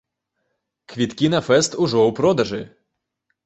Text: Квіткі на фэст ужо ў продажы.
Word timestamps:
Квіткі 0.93 1.31
на 1.35 1.43
фэст 1.49 1.79
ужо 1.87 1.99
ў 2.07 2.19
продажы. 2.23 2.61